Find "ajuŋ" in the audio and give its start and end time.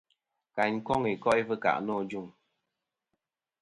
2.01-2.27